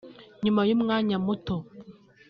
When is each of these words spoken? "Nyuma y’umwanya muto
"Nyuma 0.43 0.61
y’umwanya 0.69 1.15
muto 1.25 1.55